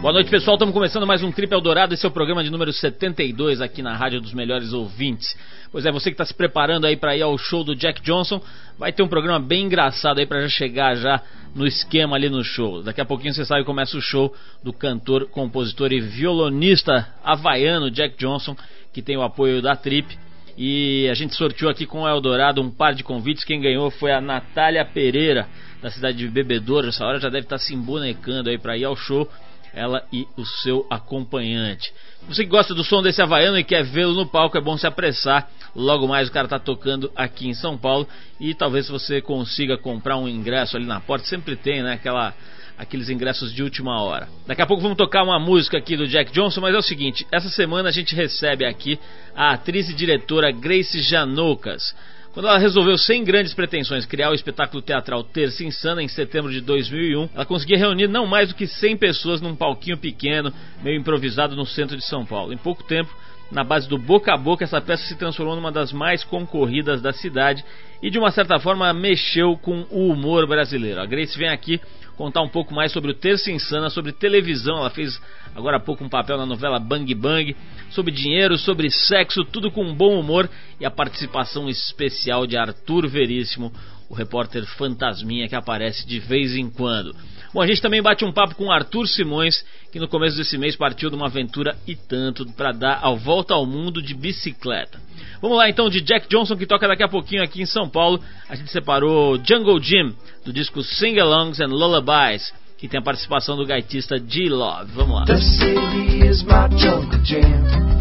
[0.00, 0.54] Boa noite, pessoal.
[0.54, 1.92] Estamos começando mais um Trip Eldorado.
[1.92, 5.36] Esse é o programa de número 72 aqui na Rádio dos Melhores Ouvintes.
[5.70, 8.40] Pois é, você que está se preparando aí para ir ao show do Jack Johnson,
[8.78, 11.22] vai ter um programa bem engraçado aí para já chegar já
[11.54, 12.82] no esquema ali no show.
[12.82, 18.16] Daqui a pouquinho você sabe começa o show do cantor, compositor e violonista havaiano Jack
[18.16, 18.56] Johnson,
[18.94, 20.18] que tem o apoio da Trip.
[20.56, 23.44] E a gente sorteou aqui com o Eldorado um par de convites.
[23.44, 25.46] Quem ganhou foi a Natália Pereira,
[25.82, 26.88] da cidade de Bebedouro.
[26.88, 29.28] Essa hora já deve estar tá se embonecando aí para ir ao show
[29.74, 31.92] ela e o seu acompanhante.
[32.28, 34.86] Você que gosta do som desse havaiano e quer vê-lo no palco, é bom se
[34.86, 35.48] apressar.
[35.74, 38.06] Logo mais o cara está tocando aqui em São Paulo
[38.40, 41.26] e talvez você consiga comprar um ingresso ali na porta.
[41.26, 41.92] Sempre tem, né?
[41.92, 42.34] Aquela,
[42.76, 44.28] aqueles ingressos de última hora.
[44.46, 47.26] Daqui a pouco vamos tocar uma música aqui do Jack Johnson, mas é o seguinte:
[47.30, 48.98] essa semana a gente recebe aqui
[49.34, 51.94] a atriz e diretora Grace Janoucas.
[52.32, 56.60] Quando ela resolveu, sem grandes pretensões, criar o espetáculo teatral Terça Insana em setembro de
[56.60, 61.56] 2001, ela conseguia reunir não mais do que 100 pessoas num palquinho pequeno, meio improvisado
[61.56, 62.52] no centro de São Paulo.
[62.52, 63.12] Em pouco tempo,
[63.50, 67.12] na base do boca a boca, essa peça se transformou numa das mais concorridas da
[67.12, 67.64] cidade
[68.02, 71.00] e, de uma certa forma, mexeu com o humor brasileiro.
[71.00, 71.80] A Grace vem aqui
[72.16, 74.76] contar um pouco mais sobre o Terça Insana, sobre televisão.
[74.78, 75.20] Ela fez
[75.54, 77.56] agora há pouco um papel na novela Bang Bang,
[77.90, 83.72] sobre dinheiro, sobre sexo, tudo com bom humor e a participação especial de Arthur Veríssimo,
[84.10, 87.14] o repórter fantasminha que aparece de vez em quando.
[87.54, 90.76] Bom, a gente também bate um papo com Arthur Simões, que no começo desse mês
[90.76, 95.00] partiu de uma aventura e tanto para dar a volta ao mundo de bicicleta.
[95.40, 98.20] Vamos lá então de Jack Johnson que toca daqui a pouquinho aqui em São Paulo.
[98.48, 103.64] A gente separou Jungle Jim do disco Sing-Alongs and Lullabies, que tem a participação do
[103.64, 104.90] gaitista G-Love.
[104.92, 105.24] Vamos lá.
[105.26, 108.00] The city is my jungle jam.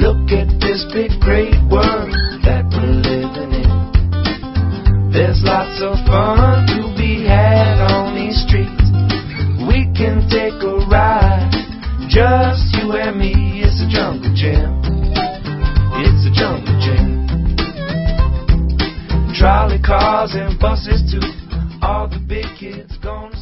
[0.00, 3.55] Look at this big great world that we're living in.
[5.16, 8.84] There's lots of fun to be had on these streets.
[9.64, 11.56] We can take a ride,
[12.06, 13.64] just you and me.
[13.64, 14.76] It's a jungle jam.
[16.04, 17.24] It's a jungle jam.
[19.32, 21.24] Trolley cars and buses too.
[21.80, 23.32] All the big kids going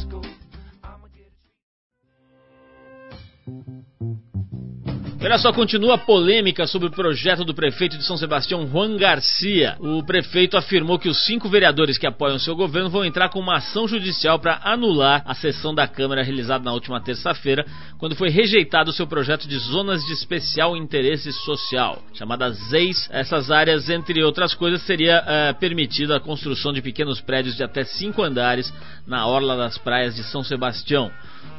[5.21, 9.75] Olha só, continua a polêmica sobre o projeto do prefeito de São Sebastião, Juan Garcia.
[9.79, 13.55] O prefeito afirmou que os cinco vereadores que apoiam seu governo vão entrar com uma
[13.55, 17.65] ação judicial para anular a sessão da Câmara realizada na última terça-feira,
[17.97, 23.09] quando foi rejeitado o seu projeto de zonas de especial interesse social, chamadas ZEIS.
[23.09, 27.83] Essas áreas, entre outras coisas, seria é, permitida a construção de pequenos prédios de até
[27.83, 28.71] cinco andares
[29.07, 31.09] na orla das praias de São Sebastião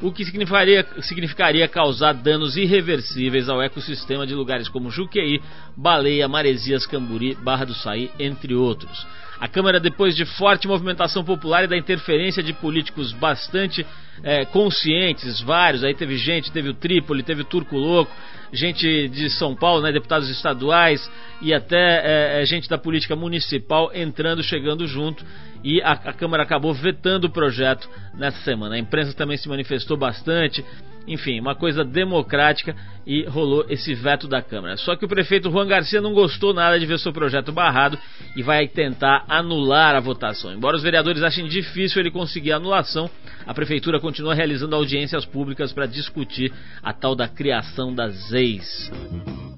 [0.01, 5.41] o que significaria, significaria causar danos irreversíveis ao ecossistema de lugares como Juqueí,
[5.75, 9.05] Baleia, Maresias, Camburi, Barra do Saí, entre outros.
[9.39, 13.85] A Câmara, depois de forte movimentação popular e da interferência de políticos bastante
[14.23, 18.11] é, conscientes, vários, aí teve gente, teve o Trípoli, teve o Turco Louco,
[18.51, 21.09] gente de São Paulo, né, deputados estaduais
[21.39, 25.23] e até é, gente da política municipal entrando, chegando junto
[25.63, 28.75] e a, a Câmara acabou vetando o projeto nessa semana.
[28.75, 30.63] A imprensa também se manifestou bastante,
[31.07, 32.75] enfim, uma coisa democrática
[33.05, 34.75] e rolou esse veto da Câmara.
[34.75, 37.97] Só que o prefeito Juan Garcia não gostou nada de ver seu projeto barrado
[38.35, 40.53] e vai tentar anular a votação.
[40.53, 43.09] Embora os vereadores achem difícil ele conseguir a anulação,
[43.45, 46.51] a prefeitura continua realizando audiências públicas para discutir
[46.83, 48.91] a tal da criação das ex.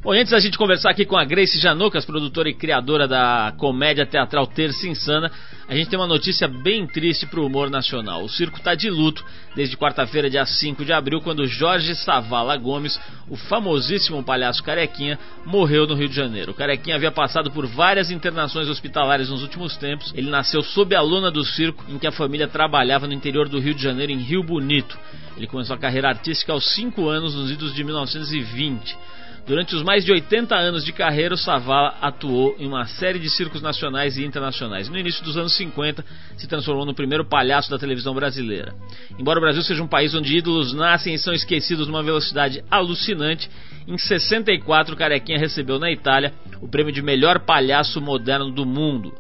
[0.02, 4.06] Bom, antes da gente conversar aqui com a Grace Janocas, produtora e criadora da comédia
[4.06, 5.32] teatral Terça Insana,
[5.68, 8.24] a gente tem uma notícia bem triste para o humor nacional.
[8.24, 9.26] O circo está de luto
[9.60, 12.98] desde quarta-feira, dia 5 de abril, quando Jorge Savala Gomes,
[13.30, 16.54] o famosíssimo palhaço Carequinha, morreu no Rio de Janeiro.
[16.54, 20.14] O Carequinha havia passado por várias internações hospitalares nos últimos tempos.
[20.16, 23.60] Ele nasceu sob a lona do circo em que a família trabalhava no interior do
[23.60, 24.98] Rio de Janeiro, em Rio Bonito.
[25.36, 28.98] Ele começou a carreira artística aos 5 anos, nos idos de 1920.
[29.50, 33.32] Durante os mais de 80 anos de carreira, o Savala atuou em uma série de
[33.32, 34.88] circos nacionais e internacionais.
[34.88, 36.06] No início dos anos 50,
[36.38, 38.76] se transformou no primeiro palhaço da televisão brasileira.
[39.18, 43.50] Embora o Brasil seja um país onde ídolos nascem e são esquecidos numa velocidade alucinante,
[43.88, 46.32] em 64 Carequinha recebeu na Itália
[46.62, 49.12] o prêmio de melhor palhaço moderno do mundo.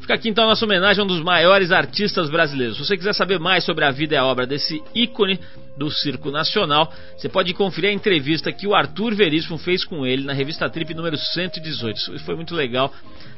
[0.00, 2.76] Fica aqui então a nossa homenagem a um dos maiores artistas brasileiros.
[2.76, 5.38] Se você quiser saber mais sobre a vida e a obra desse ícone
[5.76, 10.24] do Circo Nacional, você pode conferir a entrevista que o Arthur Veríssimo fez com ele
[10.24, 11.96] na revista Trip número 118.
[11.96, 12.92] Isso foi muito legal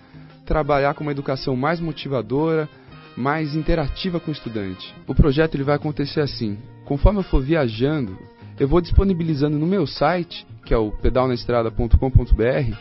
[0.45, 2.69] trabalhar com uma educação mais motivadora,
[3.17, 4.95] mais interativa com o estudante.
[5.07, 8.19] O projeto ele vai acontecer assim: conforme eu for viajando,
[8.59, 12.77] eu vou disponibilizando no meu site que é o pedalnaestrada.com.br,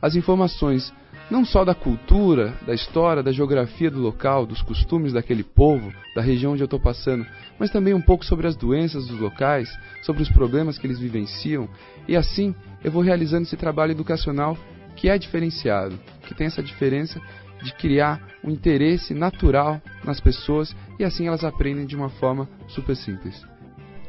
[0.00, 0.92] as informações
[1.30, 6.20] não só da cultura, da história, da geografia do local, dos costumes daquele povo, da
[6.20, 7.26] região onde eu estou passando,
[7.58, 9.70] mas também um pouco sobre as doenças dos locais,
[10.02, 11.68] sobre os problemas que eles vivenciam,
[12.06, 12.54] e assim
[12.84, 14.58] eu vou realizando esse trabalho educacional
[14.94, 17.20] que é diferenciado, que tem essa diferença
[17.62, 22.96] de criar um interesse natural nas pessoas e assim elas aprendem de uma forma super
[22.96, 23.42] simples.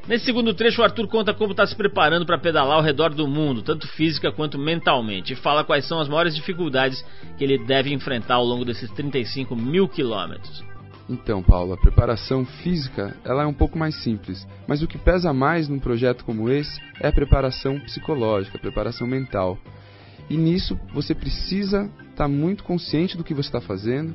[0.06, 3.26] Nesse segundo trecho, o Arthur conta como está se preparando para pedalar ao redor do
[3.26, 7.04] mundo, tanto física quanto mentalmente, e fala quais são as maiores dificuldades
[7.38, 10.62] que ele deve enfrentar ao longo desses 35 mil quilômetros.
[11.10, 15.32] Então, Paulo, a preparação física ela é um pouco mais simples, mas o que pesa
[15.32, 19.58] mais num projeto como esse é a preparação psicológica, a preparação mental.
[20.30, 24.14] E nisso você precisa estar tá muito consciente do que você está fazendo,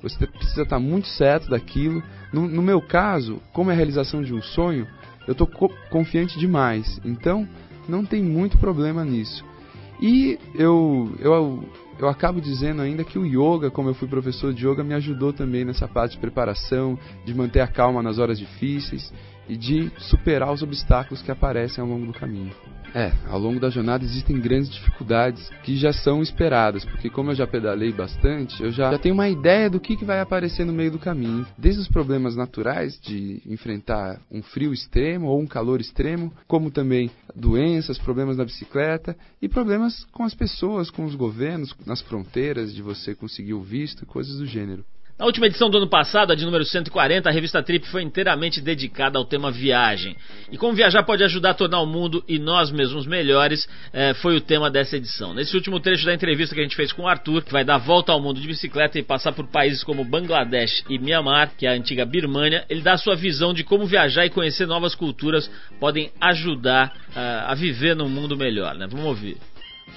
[0.00, 2.02] você precisa estar tá muito certo daquilo.
[2.32, 4.86] No, no meu caso, como é a realização de um sonho,
[5.26, 7.00] eu estou co confiante demais.
[7.04, 7.48] Então,
[7.88, 9.44] não tem muito problema nisso.
[10.00, 11.64] E eu, eu,
[11.98, 15.32] eu acabo dizendo ainda que o yoga, como eu fui professor de yoga, me ajudou
[15.32, 19.12] também nessa parte de preparação, de manter a calma nas horas difíceis
[19.48, 22.52] e de superar os obstáculos que aparecem ao longo do caminho.
[22.94, 27.34] É, ao longo da jornada existem grandes dificuldades que já são esperadas, porque como eu
[27.34, 30.72] já pedalei bastante, eu já, já tenho uma ideia do que, que vai aparecer no
[30.72, 31.44] meio do caminho.
[31.58, 37.10] Desde os problemas naturais de enfrentar um frio extremo ou um calor extremo, como também
[37.34, 42.80] doenças, problemas na bicicleta e problemas com as pessoas, com os governos, nas fronteiras, de
[42.80, 44.84] você conseguir o visto coisas do gênero.
[45.16, 48.60] Na última edição do ano passado, a de número 140, a revista Trip foi inteiramente
[48.60, 50.16] dedicada ao tema viagem.
[50.50, 54.34] E como viajar pode ajudar a tornar o mundo e nós mesmos melhores, eh, foi
[54.34, 55.32] o tema dessa edição.
[55.32, 57.78] Nesse último trecho da entrevista que a gente fez com o Arthur, que vai dar
[57.78, 61.70] volta ao mundo de bicicleta e passar por países como Bangladesh e Myanmar, que é
[61.70, 65.48] a antiga Birmânia, ele dá a sua visão de como viajar e conhecer novas culturas
[65.78, 68.74] podem ajudar uh, a viver num mundo melhor.
[68.74, 68.88] Né?
[68.90, 69.36] Vamos ouvir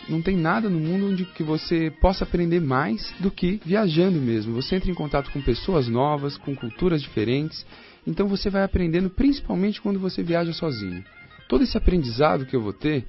[0.09, 4.53] não tem nada no mundo onde que você possa aprender mais do que viajando mesmo.
[4.55, 7.65] Você entra em contato com pessoas novas, com culturas diferentes,
[8.05, 11.03] então você vai aprendendo principalmente quando você viaja sozinho.
[11.47, 13.05] Todo esse aprendizado que eu vou ter,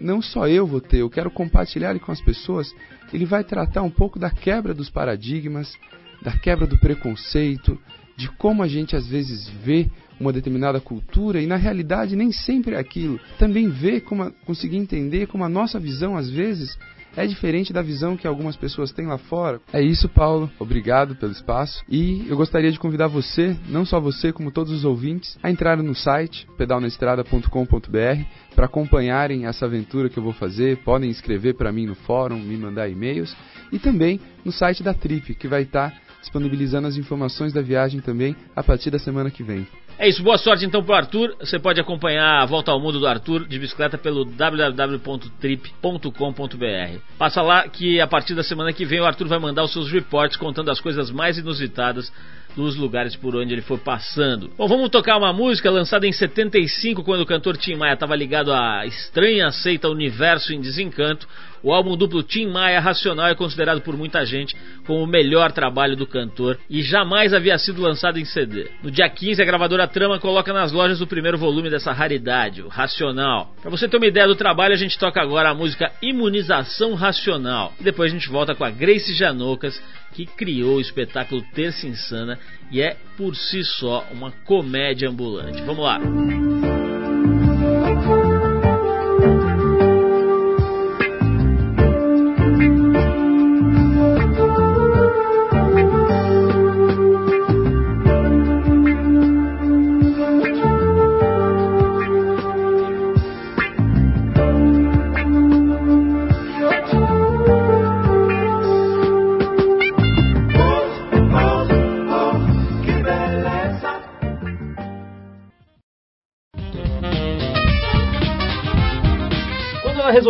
[0.00, 2.74] não só eu vou ter, eu quero compartilhar ele com as pessoas,
[3.12, 5.74] ele vai tratar um pouco da quebra dos paradigmas,
[6.22, 7.78] da quebra do preconceito,
[8.16, 12.74] de como a gente às vezes vê uma determinada cultura e na realidade nem sempre
[12.74, 13.18] é aquilo.
[13.38, 16.78] Também ver como conseguir entender como a nossa visão às vezes
[17.16, 19.60] é diferente da visão que algumas pessoas têm lá fora.
[19.72, 20.50] É isso, Paulo.
[20.58, 21.84] Obrigado pelo espaço.
[21.88, 25.84] E eu gostaria de convidar você, não só você, como todos os ouvintes, a entrarem
[25.84, 30.78] no site pedalnaestrada.com.br para acompanharem essa aventura que eu vou fazer.
[30.78, 33.36] Podem escrever para mim no fórum, me mandar e-mails.
[33.70, 38.34] E também no site da Trip, que vai estar disponibilizando as informações da viagem também
[38.54, 39.66] a partir da semana que vem.
[39.98, 41.36] É isso, boa sorte então pro Arthur.
[41.38, 46.98] Você pode acompanhar a volta ao mundo do Arthur de bicicleta pelo www.trip.com.br.
[47.18, 49.90] Passa lá que a partir da semana que vem o Arthur vai mandar os seus
[49.90, 52.12] reports contando as coisas mais inusitadas
[52.56, 54.50] dos lugares por onde ele for passando.
[54.56, 58.52] Bom, vamos tocar uma música lançada em 75, quando o cantor Tim Maia estava ligado
[58.52, 61.26] à estranha seita Universo em Desencanto.
[61.62, 65.96] O álbum duplo Tim Maia Racional é considerado por muita gente como o melhor trabalho
[65.96, 68.68] do cantor e jamais havia sido lançado em CD.
[68.82, 72.68] No dia 15, a gravadora Trama coloca nas lojas o primeiro volume dessa raridade, o
[72.68, 73.54] Racional.
[73.60, 77.72] Para você ter uma ideia do trabalho, a gente toca agora a música Imunização Racional.
[77.80, 79.80] E depois a gente volta com a Grace Janocas,
[80.12, 82.38] que criou o espetáculo Terça Insana
[82.70, 85.62] e é por si só uma comédia ambulante.
[85.62, 86.00] Vamos lá.
[86.00, 86.81] ela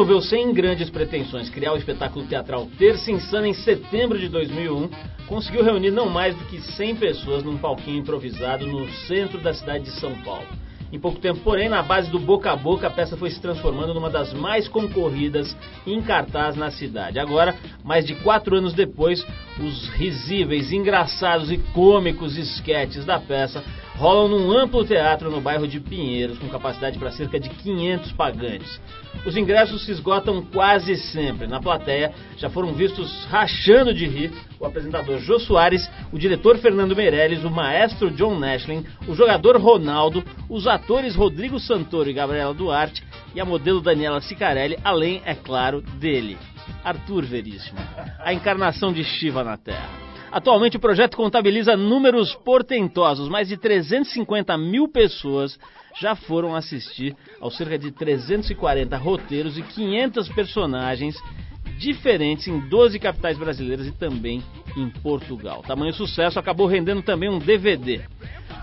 [0.02, 4.88] resolveu, sem grandes pretensões, criar o espetáculo teatral Terça Insana em setembro de 2001,
[5.28, 9.84] conseguiu reunir não mais do que 100 pessoas num palquinho improvisado no centro da cidade
[9.84, 10.46] de São Paulo.
[10.92, 13.94] Em pouco tempo, porém, na base do boca a boca, a peça foi se transformando
[13.94, 15.56] numa das mais concorridas
[15.86, 17.20] em cartaz na cidade.
[17.20, 17.54] Agora,
[17.84, 19.24] mais de quatro anos depois,
[19.60, 23.62] os risíveis, engraçados e cômicos esquetes da peça
[24.02, 28.80] rolam num amplo teatro no bairro de Pinheiros, com capacidade para cerca de 500 pagantes.
[29.24, 31.46] Os ingressos se esgotam quase sempre.
[31.46, 36.96] Na plateia já foram vistos rachando de rir o apresentador Jô Soares, o diretor Fernando
[36.96, 43.04] Meirelles, o maestro John Nashlin, o jogador Ronaldo, os atores Rodrigo Santoro e Gabriela Duarte
[43.36, 46.36] e a modelo Daniela Sicarelli, além, é claro, dele,
[46.82, 47.78] Arthur Veríssimo,
[48.18, 50.11] a encarnação de Shiva na Terra.
[50.32, 55.58] Atualmente o projeto contabiliza números portentosos, mais de 350 mil pessoas
[56.00, 61.22] já foram assistir aos cerca de 340 roteiros e 500 personagens
[61.78, 64.42] diferentes em 12 capitais brasileiras e também
[64.74, 65.62] em Portugal.
[65.66, 68.00] Tamanho sucesso acabou rendendo também um DVD.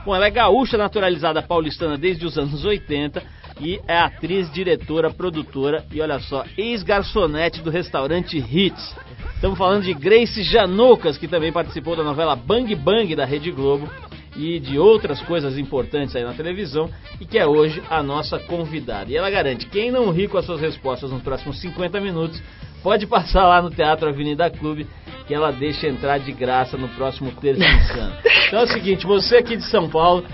[0.04, 3.22] Bom, ela é gaúcha naturalizada paulistana desde os anos 80
[3.60, 8.96] e é atriz, diretora, produtora e olha só, ex-garçonete do restaurante Hits.
[9.36, 13.90] Estamos falando de Grace Janoucas, que também participou da novela Bang Bang da Rede Globo
[14.36, 16.90] e de outras coisas importantes aí na televisão
[17.20, 19.12] e que é hoje a nossa convidada.
[19.12, 22.42] E ela garante: quem não ri com as suas respostas nos próximos 50 minutos
[22.82, 24.88] pode passar lá no Teatro Avenida Clube
[25.28, 28.14] que ela deixa entrar de graça no próximo Terça Insano.
[28.50, 30.26] Então é o seguinte, você aqui de São Paulo,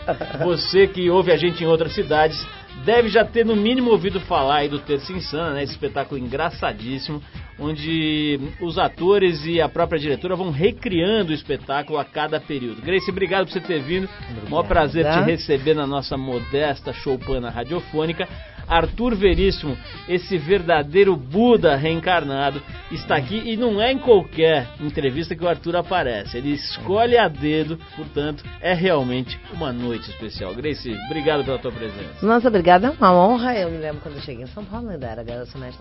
[0.41, 2.47] você que ouve a gente em outras cidades,
[2.83, 5.63] deve já ter no mínimo ouvido falar aí do Terça Insana, né?
[5.63, 7.21] Esse espetáculo engraçadíssimo,
[7.59, 12.81] onde os atores e a própria diretora vão recriando o espetáculo a cada período.
[12.81, 14.09] Grace, obrigado por você ter vindo.
[14.19, 14.49] Obrigada.
[14.49, 18.27] Maior prazer te receber na nossa modesta showpana radiofônica.
[18.67, 25.43] Arthur Veríssimo, esse verdadeiro Buda reencarnado, está aqui e não é em qualquer entrevista que
[25.43, 26.37] o Arthur aparece.
[26.37, 30.53] Ele escolhe a dedo, portanto, é realmente uma noite especial.
[30.53, 32.25] Grace, obrigado pela tua presença.
[32.25, 33.55] Nossa, obrigada, é uma honra.
[33.55, 35.77] Eu me lembro quando eu cheguei em São Paulo, ainda era garçonete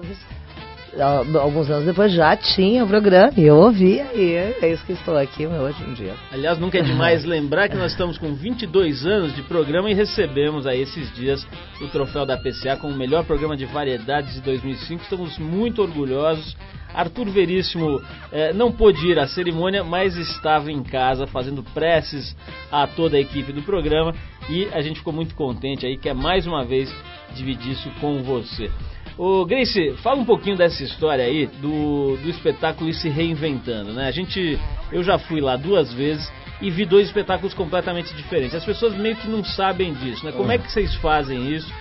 [1.00, 5.16] alguns anos depois já tinha o programa e eu ouvia e é isso que estou
[5.16, 6.14] aqui hoje em dia.
[6.32, 10.66] Aliás, nunca é demais lembrar que nós estamos com 22 anos de programa e recebemos
[10.66, 11.46] aí esses dias
[11.80, 15.02] o troféu da PCA como o melhor programa de variedades de 2005.
[15.02, 16.56] Estamos muito orgulhosos.
[16.94, 22.36] Arthur Veríssimo eh, não pôde ir à cerimônia, mas estava em casa fazendo preces
[22.70, 24.14] a toda a equipe do programa
[24.48, 26.94] e a gente ficou muito contente aí que é mais uma vez
[27.34, 28.70] dividir isso com você.
[29.16, 34.08] Ô Grace, fala um pouquinho dessa história aí do, do espetáculo ir se reinventando, né?
[34.08, 34.58] A gente,
[34.90, 36.28] eu já fui lá duas vezes
[36.60, 38.56] e vi dois espetáculos completamente diferentes.
[38.56, 40.32] As pessoas meio que não sabem disso, né?
[40.32, 41.72] Como é que vocês fazem isso?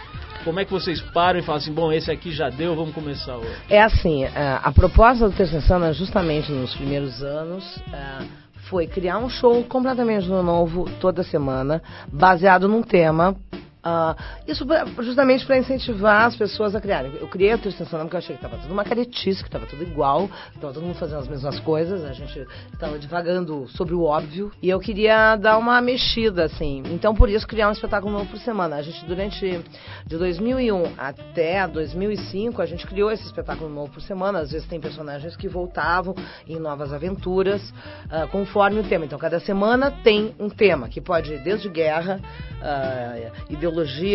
[0.44, 3.36] Como é que vocês param e falam assim, bom, esse aqui já deu, vamos começar
[3.36, 3.50] outro?
[3.68, 8.26] É assim, a, a proposta do Terceira justamente nos primeiros anos, uh,
[8.70, 13.36] foi criar um show completamente novo toda semana, baseado num tema
[13.84, 14.16] Uh,
[14.48, 14.66] isso
[15.02, 17.12] justamente para incentivar as pessoas a criarem.
[17.20, 19.84] Eu criei a Terceira porque eu achei que estava tudo uma caretice, que estava tudo
[19.84, 24.52] igual, estava todo mundo fazendo as mesmas coisas, a gente estava divagando sobre o óbvio,
[24.62, 26.82] e eu queria dar uma mexida, assim.
[26.92, 28.78] Então, por isso, criar um espetáculo novo por semana.
[28.78, 29.62] A gente, durante
[30.06, 34.40] de 2001 até 2005, a gente criou esse espetáculo novo por semana.
[34.40, 36.16] Às vezes tem personagens que voltavam
[36.48, 39.04] em novas aventuras, uh, conforme o tema.
[39.04, 42.22] Então, cada semana tem um tema, que pode ir desde guerra,
[42.62, 43.54] uh,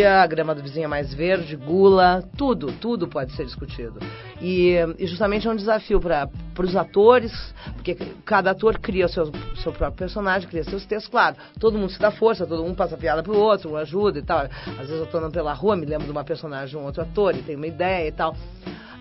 [0.06, 3.98] a grama do vizinho é mais verde, gula, tudo, tudo pode ser discutido.
[4.40, 6.28] E, e justamente é um desafio para
[6.60, 7.32] os atores,
[7.74, 11.36] porque cada ator cria o seu, seu próprio personagem, cria seus textos, claro.
[11.58, 14.40] Todo mundo se dá força, todo mundo passa piada pro outro, um ajuda e tal.
[14.40, 17.02] Às vezes eu tô andando pela rua, me lembro de uma personagem de um outro
[17.02, 18.36] ator e tenho uma ideia e tal.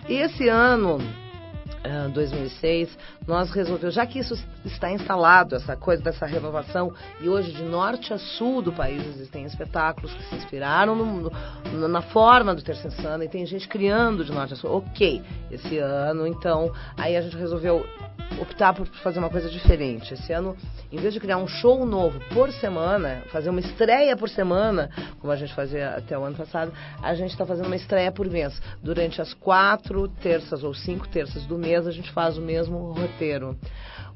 [0.08, 0.98] E esse ano
[2.12, 7.52] 2006, ah, nós resolvemos, já que isso está instalado, essa coisa dessa renovação, e hoje
[7.52, 11.30] de norte a sul do país existem espetáculos que se inspiraram no,
[11.72, 14.70] no, na forma do Terça Insana e tem gente criando de norte a sul.
[14.70, 17.84] Ok, esse ano, então, aí a gente resolveu
[18.40, 20.14] optar por fazer uma coisa diferente.
[20.14, 20.56] Esse ano,
[20.92, 24.90] em vez de criar um show novo por semana, fazer uma estreia por semana,
[25.20, 28.28] como a gente fazia até o ano passado, a gente está fazendo uma estreia por
[28.28, 28.60] mês.
[28.82, 33.56] Durante as quatro terças ou cinco terças do mês, a gente faz o mesmo roteiro.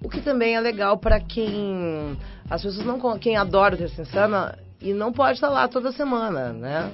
[0.02, 2.18] O que também é legal para quem.
[2.50, 3.18] As pessoas não.
[3.18, 6.90] Quem adora o Terça Insana e não pode estar lá toda semana, né?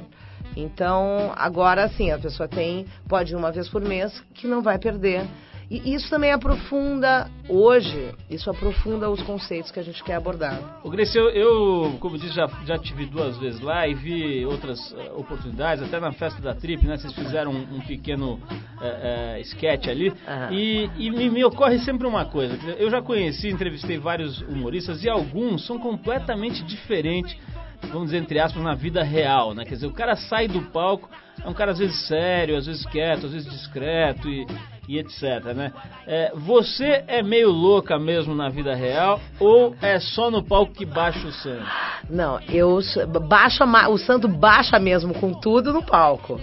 [0.56, 4.78] Então, agora sim, a pessoa tem, pode ir uma vez por mês, que não vai
[4.78, 5.26] perder
[5.70, 10.80] E isso também aprofunda, hoje, isso aprofunda os conceitos que a gente quer abordar.
[10.82, 14.46] O Grace, eu, eu, como disse, já, já te vi duas vezes lá e vi
[14.46, 16.96] outras uh, oportunidades, até na festa da Trip, né?
[16.96, 20.08] Vocês fizeram um, um pequeno uh, uh, sketch ali.
[20.08, 20.52] Uhum.
[20.52, 22.58] E, e me, me, ocorre sempre uma coisa.
[22.78, 27.36] Eu já conheci, entrevistei vários humoristas e alguns são completamente diferentes
[27.88, 29.64] vamos dizer, entre aspas, na vida real, né?
[29.64, 31.08] Quer dizer, o cara sai do palco,
[31.44, 34.46] é um cara às vezes sério, às vezes quieto, às vezes discreto e,
[34.88, 35.72] e etc, né?
[36.06, 40.84] É, você é meio louca mesmo na vida real ou é só no palco que
[40.84, 41.64] baixa o santo?
[42.08, 42.80] Não, eu
[43.28, 46.40] baixa o santo baixa mesmo com tudo no palco.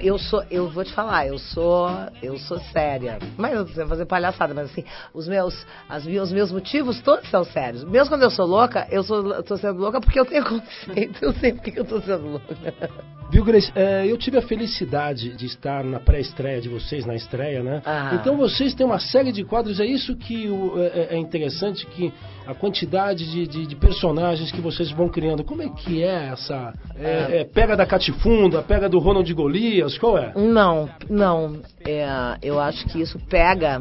[0.00, 1.88] Eu sou, eu vou te falar, eu sou,
[2.22, 3.18] eu sou séria.
[3.36, 7.44] Mas eu sei fazer palhaçada, mas assim, os meus, as, os meus motivos todos são
[7.44, 7.84] sérios.
[7.84, 11.32] Mesmo quando eu sou louca, eu sou, tô sendo louca porque eu tenho consciência, eu
[11.34, 13.21] sei porque eu tô sendo louca.
[13.32, 13.72] Viu, Grace?
[13.74, 17.80] É, eu tive a felicidade de estar na pré-estreia de vocês, na estreia, né?
[17.82, 18.10] Ah.
[18.20, 21.86] Então vocês têm uma série de quadros, é isso que o, é, é, é interessante,
[21.86, 22.12] que
[22.46, 25.42] a quantidade de, de, de, personagens que vocês vão criando.
[25.44, 26.74] Como é que é essa?
[26.94, 30.34] É, é pega da Catifunda, pega do Ronald Golias, qual é?
[30.36, 31.62] Não, não.
[31.86, 33.80] É, eu acho que isso pega.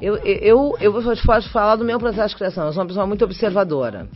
[0.00, 2.66] Eu, eu, eu, eu posso falar do meu processo de criação.
[2.66, 4.06] Eu sou uma pessoa muito observadora.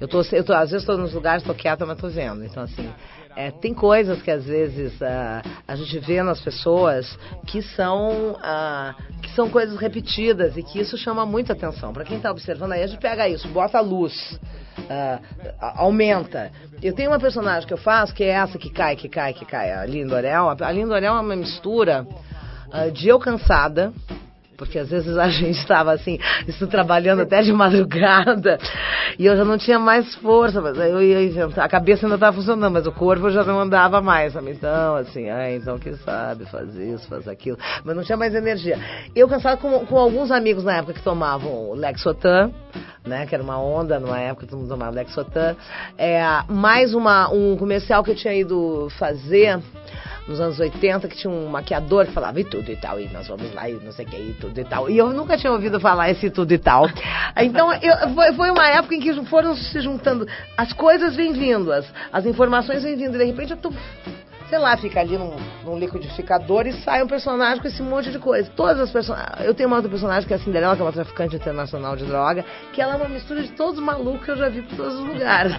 [0.00, 2.44] Eu tô, eu tô às vezes estou nos lugares, estou quieta, mas estou vendo.
[2.44, 2.90] Então, assim,
[3.36, 9.20] é, tem coisas que às vezes uh, a gente vê nas pessoas que são, uh,
[9.20, 11.92] que são coisas repetidas e que isso chama muita atenção.
[11.92, 14.40] Para quem está observando aí, a gente pega isso, bota a luz,
[14.78, 16.50] uh, aumenta.
[16.82, 19.44] Eu tenho uma personagem que eu faço que é essa que cai, que cai, que
[19.44, 20.48] cai, a Lindorel.
[20.48, 22.06] A Lindorel é uma mistura
[22.92, 23.92] de eu cansada,
[24.56, 28.58] porque às vezes a gente estava assim, estou trabalhando até de madrugada
[29.18, 31.64] e eu já não tinha mais força, mas eu ia inventar.
[31.64, 34.50] A cabeça ainda estava funcionando, mas o corpo já não andava mais, sabe?
[34.50, 38.78] Então, assim, ah, então quem sabe fazer isso, fazer aquilo, mas não tinha mais energia.
[39.14, 42.50] Eu cansava com, com alguns amigos na época que tomavam Lexotan,
[43.06, 45.56] né, que era uma onda numa época todo mundo tomava Lexotan,
[45.96, 49.60] é, mais uma, um comercial que eu tinha ido fazer
[50.26, 53.28] nos anos 80, que tinha um maquiador que falava e tudo e tal, e nós
[53.28, 54.90] vamos lá e não sei o que, e tudo e tal.
[54.90, 56.86] E eu nunca tinha ouvido falar esse tudo e tal.
[57.38, 61.70] Então, eu, foi, foi uma época em que foram se juntando, as coisas vêm vindo,
[61.70, 63.70] as, as informações vêm vindo, e de repente eu tô
[64.48, 68.18] sei lá, fica ali num, num, liquidificador e sai um personagem com esse monte de
[68.18, 68.50] coisa.
[68.54, 69.44] Todas as personagens.
[69.44, 72.04] Eu tenho uma outra personagem que é a Cinderela, que é uma traficante internacional de
[72.04, 74.76] droga, que ela é uma mistura de todos os malucos que eu já vi por
[74.76, 75.52] todos os lugares.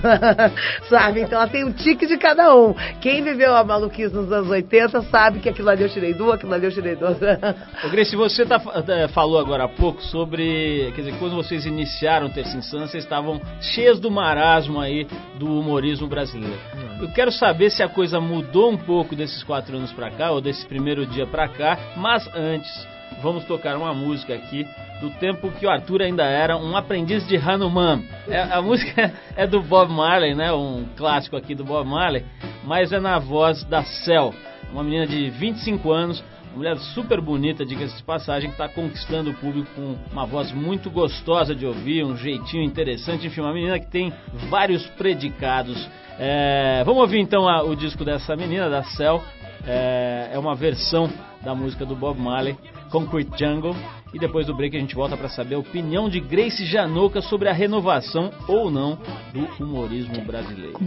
[0.89, 1.21] sabe?
[1.21, 2.73] Então ela tem um tique de cada um.
[3.02, 6.54] Quem viveu a maluquice nos anos 80 sabe que aquilo ali eu tirei duas, aquilo
[6.54, 7.17] ali eu tirei duas.
[7.84, 10.91] Ô Grace, você tá, é, falou agora há pouco sobre.
[10.95, 15.06] Quer dizer, quando vocês iniciaram o Terça Insana, vocês estavam cheios do marasmo aí
[15.38, 16.58] do humorismo brasileiro.
[17.02, 20.31] Eu quero saber se a coisa mudou um um pouco desses quatro anos para cá,
[20.31, 22.87] ou desse primeiro dia para cá, mas antes
[23.21, 24.67] vamos tocar uma música aqui
[25.01, 28.03] do tempo que o Arthur ainda era um aprendiz de Hanuman.
[28.27, 30.51] É, a música é do Bob Marley, né?
[30.53, 32.23] Um clássico aqui do Bob Marley,
[32.63, 34.33] mas é na voz da Cell,
[34.71, 36.23] uma menina de 25 anos,
[36.55, 40.89] mulher super bonita, diga-se de passagem, que está conquistando o público com uma voz muito
[40.89, 44.12] gostosa de ouvir, um jeitinho interessante, enfim, uma menina que tem
[44.49, 45.88] vários predicados
[46.19, 49.21] é, vamos ouvir então a, o disco dessa menina, da Cell.
[49.65, 51.10] É, é, uma versão
[51.43, 52.57] da música do Bob Marley,
[52.89, 53.75] Concrete Jungle.
[54.13, 57.49] E depois do break a gente volta para saber a opinião de Grace Janoca sobre
[57.49, 58.97] a renovação ou não
[59.33, 60.77] do humorismo brasileiro.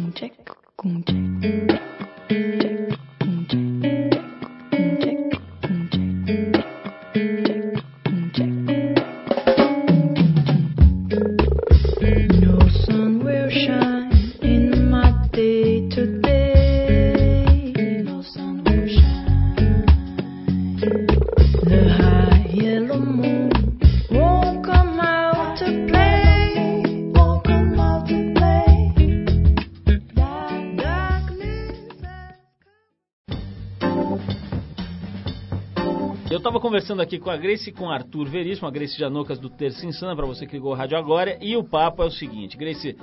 [36.60, 39.84] Conversando aqui com a Grace e com o Arthur Veríssimo, a Grace Janocas do Terça
[39.84, 41.36] Insana, para você que ligou o rádio agora.
[41.40, 42.96] E o papo é o seguinte, Grace,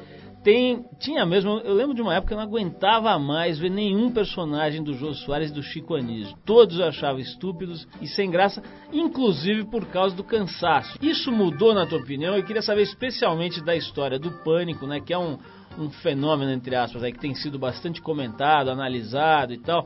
[0.46, 4.10] tem, tinha mesmo, eu lembro de uma época que eu não aguentava mais ver nenhum
[4.12, 6.38] personagem do Jô Soares e do Chico Anísio.
[6.46, 8.64] Todos eu achava estúpidos e sem graça,
[8.94, 10.98] inclusive por causa do cansaço.
[11.02, 12.34] Isso mudou na tua opinião?
[12.34, 15.38] Eu queria saber especialmente da história do Pânico, né, que é um,
[15.78, 19.86] um fenômeno, entre aspas, aí, que tem sido bastante comentado, analisado e tal.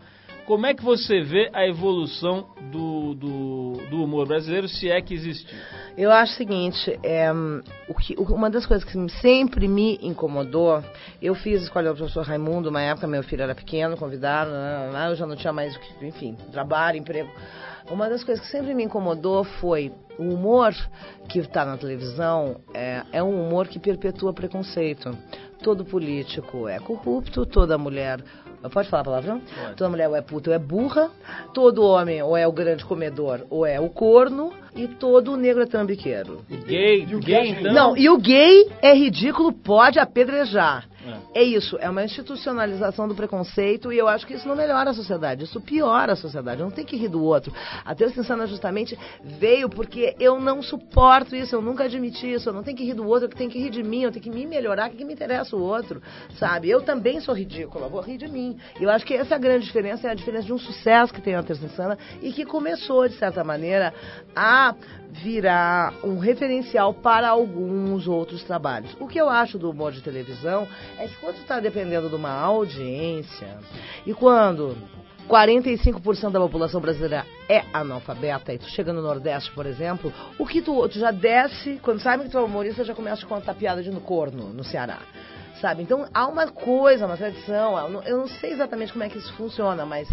[0.52, 5.14] Como é que você vê a evolução do, do, do humor brasileiro, se é que
[5.14, 5.58] existiu?
[5.98, 7.32] Eu acho o seguinte, é,
[7.88, 10.84] o que, uma das coisas que sempre me incomodou,
[11.22, 15.10] eu fiz escolha do professor Raimundo, uma época meu filho era pequeno, convidaram, né, né,
[15.10, 17.30] eu já não tinha mais, enfim, trabalho, emprego.
[17.90, 20.76] Uma das coisas que sempre me incomodou foi o humor
[21.30, 25.18] que está na televisão é, é um humor que perpetua preconceito.
[25.64, 28.22] Todo político é corrupto, toda mulher
[28.70, 29.40] Pode falar palavrão?
[29.40, 29.76] Pode.
[29.76, 31.10] Toda mulher ou é puta ou é burra,
[31.54, 35.66] todo homem ou é o grande comedor ou é o corno, e todo negro é
[35.66, 36.46] tambiqueiro.
[36.50, 37.74] E gay, e gay então?
[37.74, 40.88] Não, e o gay é ridículo, pode apedrejar.
[41.34, 41.42] É.
[41.42, 41.44] é.
[41.44, 45.44] isso, é uma institucionalização do preconceito e eu acho que isso não melhora a sociedade,
[45.44, 46.62] isso piora a sociedade.
[46.62, 47.54] Não tem que rir do outro.
[47.84, 52.50] A Terça Insana justamente veio porque eu não suporto isso, eu nunca admiti isso.
[52.50, 54.24] Eu não tenho que rir do outro, eu tenho que rir de mim, eu tenho
[54.24, 56.02] que me melhorar, que, que me interessa o outro,
[56.38, 56.70] sabe?
[56.70, 58.58] Eu também sou ridícula, vou rir de mim.
[58.80, 61.22] Eu acho que essa é a grande diferença, é a diferença de um sucesso que
[61.22, 63.94] tem a Terça Insana e que começou, de certa maneira,
[64.36, 64.76] a
[65.12, 68.96] virar um referencial para alguns outros trabalhos.
[69.00, 72.32] O que eu acho do humor de televisão é que quando está dependendo de uma
[72.32, 73.60] audiência
[74.06, 74.76] e quando
[75.28, 80.62] 45% da população brasileira é analfabeta, e tu chega no Nordeste, por exemplo, o que
[80.62, 83.84] tu, tu já desce, quando sabe que tu é humorista, já começa a contar piada
[83.84, 85.00] de no corno, no Ceará.
[85.60, 85.84] Sabe?
[85.84, 89.86] Então há uma coisa, uma tradição, eu não sei exatamente como é que isso funciona,
[89.86, 90.10] mas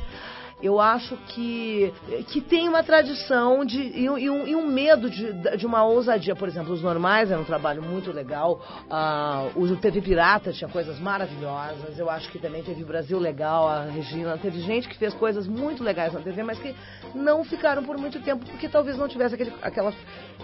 [0.60, 1.92] eu acho que,
[2.28, 6.34] que tem uma tradição de, e, um, e um, medo de, de uma ousadia.
[6.34, 8.60] Por exemplo, Os Normais era um trabalho muito legal.
[8.90, 11.98] Uh, o TV Pirata tinha coisas maravilhosas.
[11.98, 14.36] Eu acho que também teve Brasil Legal, a Regina.
[14.38, 16.74] Teve gente que fez coisas muito legais na TV, mas que
[17.14, 19.92] não ficaram por muito tempo, porque talvez não tivesse aquele, aquela,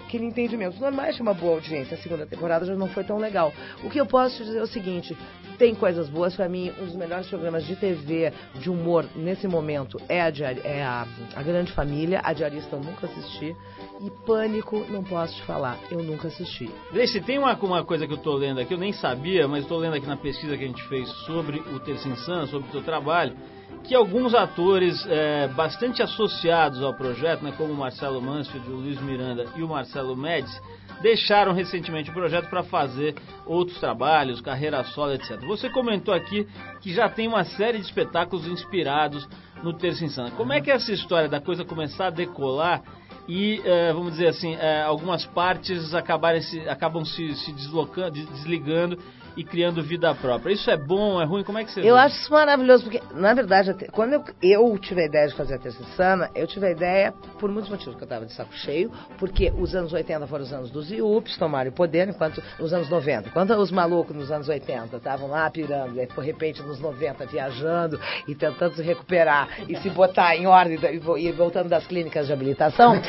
[0.05, 0.75] aquele entendimento.
[0.75, 1.97] Os Normais tinha uma boa audiência.
[1.97, 3.51] A segunda temporada já não foi tão legal.
[3.83, 5.15] O que eu posso dizer é o seguinte:
[5.57, 6.35] tem coisas boas.
[6.35, 10.29] Para mim, um dos melhores programas de TV de humor nesse momento é a,
[10.63, 13.55] é a, a Grande Família, a Diarista eu nunca assisti.
[14.01, 16.69] E Pânico, não posso te falar, eu nunca assisti.
[16.91, 19.77] Gleice, tem uma, uma coisa que eu estou lendo aqui, eu nem sabia, mas estou
[19.77, 23.35] lendo aqui na pesquisa que a gente fez sobre o Insano, sobre o teu trabalho,
[23.83, 28.99] que alguns atores é, bastante associados ao projeto, né, como o Marcelo Mansfield, o Luiz
[29.01, 30.59] Miranda e o Marcelo Médici,
[31.01, 33.15] deixaram recentemente o projeto para fazer
[33.45, 35.39] outros trabalhos, carreira solo, etc.
[35.45, 36.47] Você comentou aqui
[36.81, 39.27] que já tem uma série de espetáculos inspirados
[39.65, 40.29] no Terça Insana.
[40.29, 42.83] Como é que é essa história da coisa começar a decolar
[43.27, 48.99] e, uh, vamos dizer assim, uh, algumas partes acabarem se, acabam se, se deslocando, desligando
[49.35, 50.53] e criando vida própria.
[50.53, 51.43] Isso é bom, é ruim?
[51.43, 52.01] Como é que você Eu vê?
[52.01, 55.59] acho isso maravilhoso, porque, na verdade, quando eu, eu tive a ideia de fazer a
[55.59, 58.91] Terça Sana, eu tive a ideia por muitos motivos, que eu estava de saco cheio,
[59.17, 62.89] porque os anos 80 foram os anos dos IUPs, tomaram o poder, enquanto os anos
[62.89, 67.25] 90, enquanto os malucos nos anos 80 estavam lá pirando, e de repente nos 90
[67.25, 70.79] viajando e tentando se recuperar e se botar em ordem
[71.17, 72.95] e voltando das clínicas de habilitação,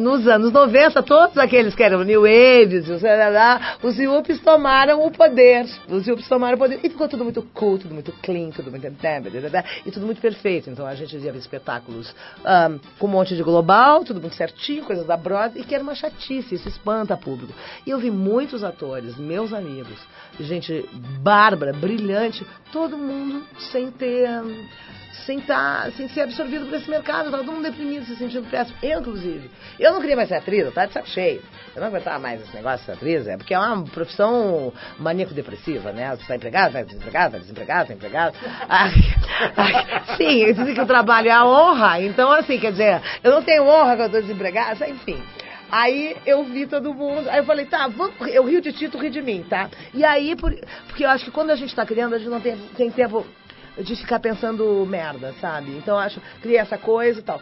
[0.00, 3.02] nos anos 90, todos aqueles que eram New Waves, os,
[3.82, 5.66] os IUPs Yuppies tomaram o poder.
[5.88, 6.80] Os Yuppies tomaram o poder.
[6.82, 8.86] E ficou tudo muito cool, tudo muito clean, tudo muito...
[8.86, 10.70] E tudo muito perfeito.
[10.70, 15.06] Então a gente via espetáculos um, com um monte de global, tudo muito certinho, coisas
[15.06, 17.52] da Broadway, e que era uma chatice, isso espanta público.
[17.86, 19.98] E eu vi muitos atores, meus amigos,
[20.38, 20.88] gente
[21.20, 24.28] bárbara, brilhante, todo mundo sem ter...
[24.28, 27.30] Um, sem, tá, sem ser absorvido por esse mercado.
[27.30, 28.76] Todo mundo deprimido, se sentindo péssimo.
[28.82, 29.50] Eu, inclusive.
[29.78, 31.42] Eu não queria mais ser atriz, eu estava de saco cheio.
[31.74, 35.92] Eu não aguentava mais esse negócio de ser atriz, é porque é uma profissão maníaco-depressiva,
[35.92, 36.10] né?
[36.10, 38.36] Você está empregado, vai desempregado, vai desempregado, vai empregado.
[38.68, 38.92] Ai,
[39.56, 42.00] ai, sim, dizem que o trabalho é a honra.
[42.00, 45.22] Então, assim, quer dizer, eu não tenho honra quando eu estou desempregada, enfim.
[45.70, 48.98] Aí eu vi todo mundo, aí eu falei, tá, vamos, eu rio de ti, tu
[48.98, 49.70] ri de mim, tá?
[49.94, 50.52] E aí, por,
[50.88, 53.24] porque eu acho que quando a gente está criando, a gente não tem, tem tempo
[53.78, 55.76] de ficar pensando merda, sabe?
[55.76, 57.40] Então acho, criei essa coisa e tal.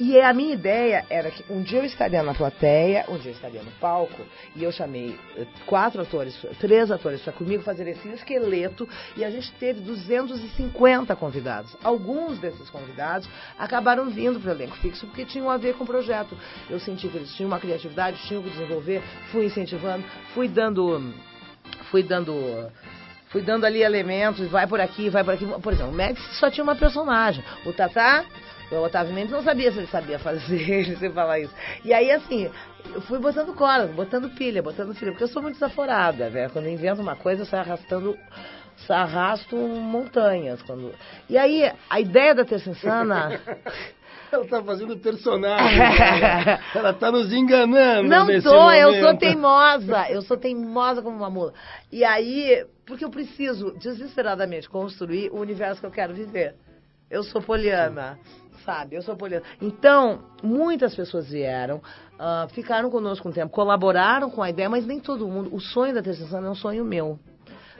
[0.00, 3.34] E a minha ideia era que um dia eu estaria na plateia, um dia eu
[3.34, 4.22] estaria no palco,
[4.54, 9.30] e eu chamei eh, quatro atores, três atores para comigo fazer esse esqueleto, e a
[9.30, 11.76] gente teve 250 convidados.
[11.82, 15.86] Alguns desses convidados acabaram vindo para o elenco fixo porque tinham a ver com o
[15.86, 16.38] projeto.
[16.70, 21.12] Eu senti que eles tinham uma criatividade, tinham que desenvolver, fui incentivando, fui dando.
[21.90, 22.32] Fui dando
[23.28, 25.46] fui dando ali elementos, vai por aqui, vai por aqui.
[25.46, 27.42] Por exemplo, o Max só tinha uma personagem.
[27.64, 28.24] O Tatá,
[28.70, 31.54] o Otávio Mendes não sabia se ele sabia fazer, ele sempre falar isso.
[31.84, 32.50] E aí, assim,
[32.94, 36.50] eu fui botando cola, botando pilha, botando pilha, porque eu sou muito desaforada, velho.
[36.50, 38.16] Quando eu invento uma coisa, eu saio arrastando
[38.88, 40.62] arrasto montanhas.
[40.62, 40.94] Quando...
[41.28, 43.40] E aí, a ideia da Terça Insana
[44.30, 45.78] Ela tá fazendo personagem.
[46.74, 48.08] ela tá nos enganando.
[48.08, 48.76] Não tô, momento.
[48.76, 50.06] eu sou teimosa.
[50.10, 51.54] Eu sou teimosa como uma mula.
[51.90, 56.56] E aí, porque eu preciso desesperadamente construir o universo que eu quero viver.
[57.10, 58.18] Eu sou poliana.
[58.64, 59.44] Sabe, eu sou poliana.
[59.60, 64.98] Então, muitas pessoas vieram, uh, ficaram conosco um tempo, colaboraram com a ideia, mas nem
[64.98, 65.54] todo mundo.
[65.54, 67.18] O sonho da Terceira é um sonho meu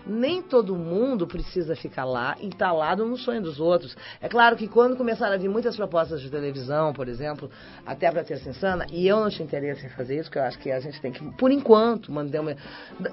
[0.06, 3.94] nem todo mundo precisa ficar lá entalado no sonho dos outros.
[4.22, 7.50] É claro que quando começaram a vir muitas propostas de televisão, por exemplo,
[7.84, 10.58] até para ter Insana, e eu não tinha interesse em fazer isso, que eu acho
[10.58, 12.56] que a gente tem que, por enquanto, manter uma...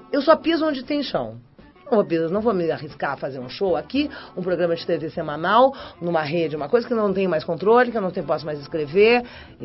[0.10, 1.38] Eu só piso onde tem chão.
[1.91, 5.09] Não vou, não vou me arriscar a fazer um show aqui, um programa de TV
[5.09, 8.25] semanal, numa rede, uma coisa que eu não tenho mais controle, que eu não tenho,
[8.25, 9.23] posso mais escrever,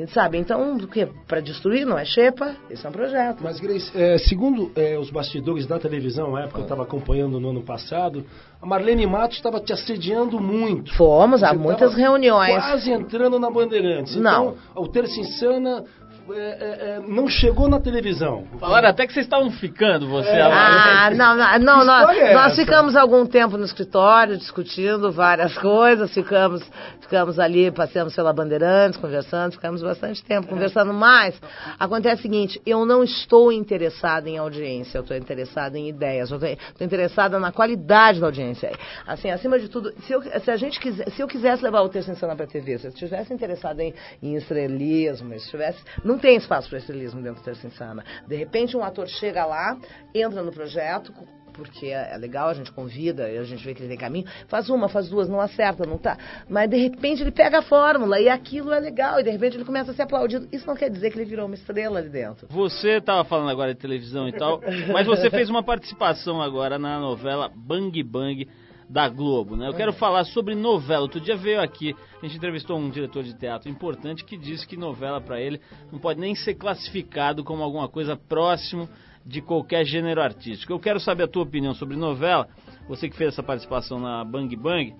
[0.08, 0.38] sabe?
[0.38, 3.42] Então, o que para destruir não é xepa, esse é um projeto.
[3.42, 7.50] Mas, Grace, é, segundo é, os bastidores da televisão, na época eu estava acompanhando no
[7.50, 8.24] ano passado,
[8.60, 10.94] a Marlene Matos estava te assediando muito.
[10.94, 12.54] Fomos a muitas reuniões.
[12.54, 14.16] Quase entrando na Bandeirantes.
[14.16, 14.50] Não.
[14.50, 15.84] Então, o Terça Insana
[16.32, 18.44] é, é, é, não chegou na televisão.
[18.58, 20.28] Falaram até que vocês estavam ficando, você.
[20.28, 20.42] É.
[20.42, 26.12] Ah, não, não, não nós, é nós ficamos algum tempo no escritório discutindo várias coisas,
[26.12, 26.62] ficamos,
[27.00, 31.40] ficamos ali, passamos pela Bandeirantes, conversando, ficamos bastante tempo conversando, mas
[31.78, 36.36] acontece o seguinte, eu não estou interessada em audiência, eu estou interessada em ideias, eu
[36.36, 38.70] estou interessada na qualidade da audiência.
[39.06, 41.88] Assim, acima de tudo, se, eu, se a gente quiser, se eu quisesse levar o
[41.88, 46.18] texto em para a TV, se eu estivesse interessada em, em estrelismo, se estivesse, não
[46.20, 48.04] tem espaço para estilismo dentro do Terça Insana.
[48.26, 49.76] De repente, um ator chega lá,
[50.14, 51.12] entra no projeto,
[51.52, 54.70] porque é, é legal, a gente convida, a gente vê que ele tem caminho, faz
[54.70, 56.16] uma, faz duas, não acerta, não tá.
[56.48, 59.64] Mas de repente ele pega a fórmula e aquilo é legal, e de repente ele
[59.64, 60.48] começa a ser aplaudido.
[60.52, 62.46] Isso não quer dizer que ele virou uma estrela ali dentro.
[62.48, 64.60] Você estava falando agora de televisão e tal,
[64.92, 68.48] mas você fez uma participação agora na novela Bang Bang
[68.90, 69.68] da Globo, né?
[69.68, 71.02] Eu quero falar sobre novela.
[71.02, 74.76] Outro dia veio aqui, a gente entrevistou um diretor de teatro importante que disse que
[74.76, 75.60] novela para ele
[75.92, 78.88] não pode nem ser classificado como alguma coisa próximo
[79.24, 80.72] de qualquer gênero artístico.
[80.72, 82.48] Eu quero saber a tua opinião sobre novela,
[82.88, 84.92] você que fez essa participação na Bang Bang.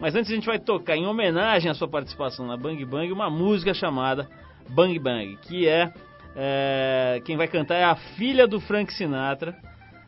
[0.00, 3.30] Mas antes a gente vai tocar, em homenagem à sua participação na Bang Bang, uma
[3.30, 4.28] música chamada
[4.70, 5.92] Bang Bang, que é,
[6.34, 9.56] é quem vai cantar é a filha do Frank Sinatra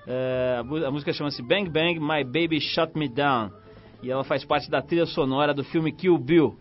[0.07, 3.51] é, a música chama-se Bang Bang My Baby Shut Me Down
[4.03, 6.57] e ela faz parte da trilha sonora do filme Kill Bill.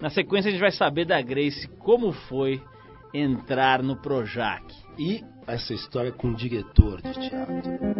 [0.00, 2.60] Na sequência a gente vai saber da Grace como foi
[3.12, 4.64] entrar no Projac.
[4.98, 7.99] E essa história com o diretor de teatro.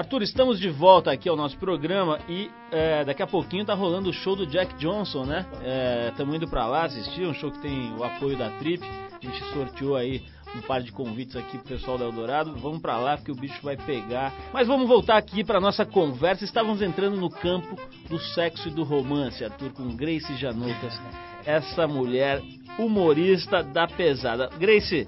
[0.00, 4.08] Arthur, estamos de volta aqui ao nosso programa e é, daqui a pouquinho tá rolando
[4.08, 5.44] o show do Jack Johnson, né?
[6.08, 8.82] Estamos é, indo para lá assistir, um show que tem o apoio da Trip.
[8.82, 10.24] A gente sorteou aí
[10.56, 12.56] um par de convites aqui pro pessoal da Eldorado.
[12.56, 14.32] Vamos para lá porque o bicho vai pegar.
[14.54, 16.46] Mas vamos voltar aqui para nossa conversa.
[16.46, 17.76] Estávamos entrando no campo
[18.08, 20.98] do sexo e do romance, Arthur, com Grace Janucas,
[21.44, 22.40] essa mulher
[22.78, 24.48] humorista da pesada.
[24.58, 25.06] Grace,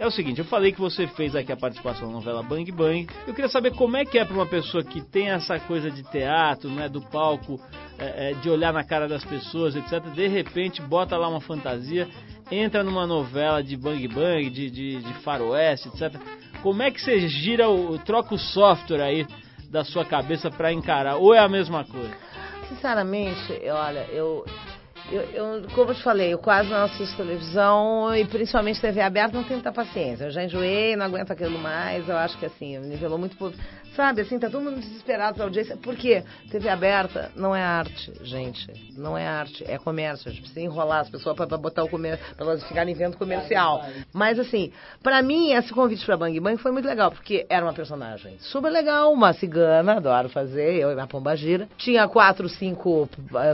[0.00, 3.06] é o seguinte, eu falei que você fez aqui a participação na novela Bang Bang.
[3.26, 6.02] Eu queria saber como é que é para uma pessoa que tem essa coisa de
[6.04, 7.60] teatro, né, do palco,
[7.98, 10.02] é, é, de olhar na cara das pessoas, etc.
[10.14, 12.08] De repente, bota lá uma fantasia,
[12.50, 16.18] entra numa novela de Bang Bang, de, de, de faroeste, etc.
[16.62, 19.26] Como é que você gira, o, troca o software aí
[19.68, 21.16] da sua cabeça para encarar?
[21.16, 22.16] Ou é a mesma coisa?
[22.70, 24.46] Sinceramente, olha, eu
[25.10, 29.36] eu, eu, como eu te falei, eu quase não assisto televisão e principalmente TV aberta
[29.36, 30.24] não tenho muita paciência.
[30.24, 32.08] Eu já enjoei, não aguento aquilo mais.
[32.08, 33.52] Eu acho que assim, nivelou muito por.
[33.96, 35.76] Sabe, assim, tá todo mundo desesperado pra audiência.
[35.76, 36.22] Por quê?
[36.50, 38.72] TV aberta não é arte, gente.
[38.96, 40.28] Não é arte, é comércio.
[40.28, 43.16] A gente precisa enrolar as pessoas pra, pra botar o comércio, pra elas ficarem vendo
[43.16, 43.84] comercial.
[44.12, 47.72] Mas assim, pra mim, esse convite pra Bang Bang foi muito legal, porque era uma
[47.72, 51.68] personagem super legal, uma cigana, adoro fazer, eu e minha pomba gira.
[51.76, 53.08] Tinha quatro, cinco.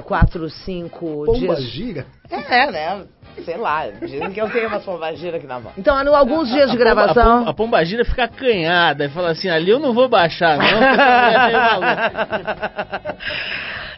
[0.05, 1.25] Quatro, cinco.
[1.47, 2.07] Pomba gira?
[2.31, 3.05] É, né?
[3.45, 5.73] Sei lá, dizem que eu tenho uma pombagira aqui na mão.
[5.77, 7.47] Então, alguns dias de gravação.
[7.47, 10.65] A, pombagira fica acanhada e fala assim: ali eu não vou baixar, não.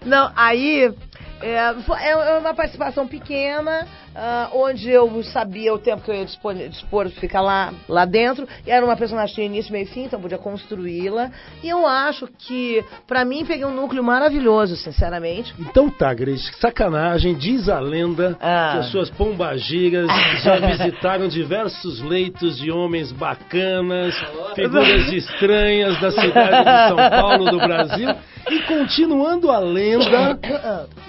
[0.11, 0.93] não, aí
[1.41, 6.55] É, é uma participação pequena, uh, onde eu sabia o tempo que eu ia dispor,
[6.55, 8.47] dispor ficar lá, lá dentro.
[8.67, 11.31] E era uma personagem que tinha início, meio e fim, então podia construí-la.
[11.63, 15.55] E eu acho que, para mim, peguei um núcleo maravilhoso, sinceramente.
[15.59, 18.71] Então tá, Grace, sacanagem, diz a lenda ah.
[18.73, 20.09] que as suas pombagiras
[20.43, 24.15] já visitaram diversos leitos de homens bacanas,
[24.55, 28.09] figuras estranhas da cidade de São Paulo, do Brasil.
[28.51, 30.39] E continuando a lenda,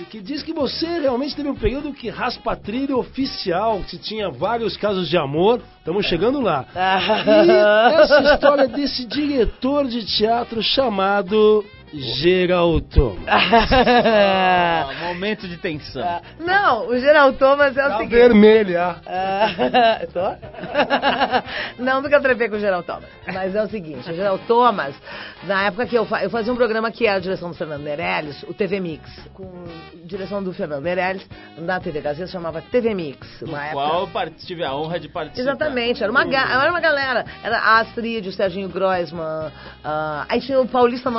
[0.10, 4.75] que diz que você realmente teve um período que raspa trilha oficial, que tinha vários
[4.75, 5.62] casos de amor.
[5.78, 6.65] Estamos chegando lá.
[6.75, 13.25] E essa história desse diretor de teatro chamado Geraldo Thomas.
[13.28, 16.04] ah, momento de tensão.
[16.04, 18.15] Ah, não, o Geraldo Thomas é o tá seguinte.
[18.15, 18.97] vermelha.
[19.06, 21.82] Ah, tô?
[21.84, 23.10] não, nunca trepei com o Geraldo Thomas.
[23.25, 24.95] Mas é o seguinte, o Geraldo Thomas,
[25.43, 28.43] na época que eu, eu fazia um programa que era a direção do Fernando Meirelles,
[28.43, 29.49] o TV Mix, com
[30.06, 31.25] direção do Fernando Meirelles,
[31.58, 33.41] na TV Gazeta, chamava TV Mix.
[33.41, 34.10] Uma época...
[34.12, 35.41] qual eu tive a honra de participar.
[35.41, 37.25] Exatamente, era uma, era uma galera.
[37.43, 41.10] Era a Astrid, o Serginho Groisman, uh, aí tinha o Paulista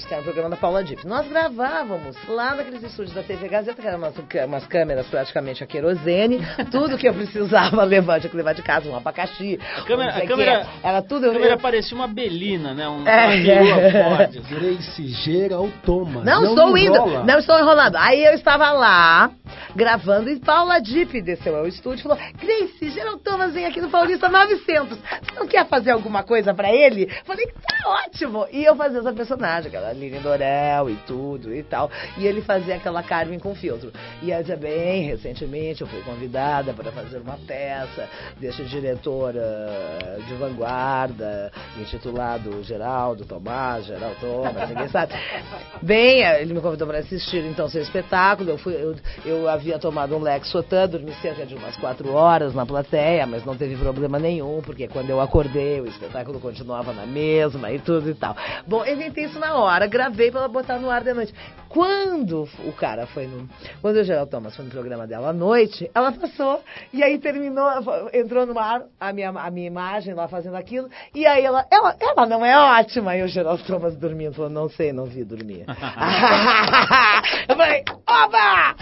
[0.00, 1.06] 900, que era o programa da Paula Dipp.
[1.06, 4.14] Nós gravávamos lá naqueles estúdios da TV Gazeta, que eram umas,
[4.46, 8.88] umas câmeras praticamente a querosene, tudo que eu precisava levar, tinha que levar de casa,
[8.88, 9.58] um abacaxi.
[9.76, 11.28] A câmera, a câmera era tudo.
[11.28, 11.58] A câmera eu...
[11.58, 12.88] parecia uma belina, né?
[12.88, 14.26] Um é, é.
[14.48, 16.24] Grace Geral Thomas.
[16.24, 17.96] Não, não estou indo, não estou enrolando.
[17.96, 19.30] Aí eu estava lá
[19.74, 23.90] gravando e Paula Dipp desceu ao estúdio e falou: Grace, Geral Thomas vem aqui no
[23.90, 24.98] Paulista 900.
[24.98, 27.08] Você não quer fazer alguma coisa para ele?
[27.24, 28.46] Falei: tá ótimo.
[28.52, 31.90] E eu fazia essa personagem, aquela Lilian Dorel e tudo e tal.
[32.18, 33.92] E ele fazia aquela Carmen com filtro.
[34.22, 40.34] E aí também, recentemente, eu fui convidada para fazer uma peça desse diretor uh, de
[40.34, 45.14] vanguarda, intitulado Geraldo Tomás, Geraldo Thomas, ninguém sabe.
[45.82, 48.50] Bem, ele me convidou para assistir então seu espetáculo.
[48.50, 52.64] Eu, fui, eu, eu havia tomado um Lexotan, dormi cerca de umas quatro horas na
[52.64, 57.70] plateia, mas não teve problema nenhum, porque quando eu acordei, o espetáculo continuava na mesma
[57.70, 58.34] e tudo e tal.
[58.66, 61.34] Bom, inventei isso na hora, gravei para botar no ar de noite.
[61.70, 63.48] Quando o cara foi no.
[63.80, 66.60] Quando o Geraldo Thomas foi no programa dela à noite, ela passou
[66.92, 67.64] e aí terminou,
[68.12, 71.96] entrou no ar a minha, a minha imagem lá fazendo aquilo, e aí ela, ela,
[72.00, 73.16] ela não é ótima.
[73.16, 75.64] E o Geraldo Thomas dormindo, falou, não sei, não vi dormir.
[77.48, 78.74] eu falei, oba!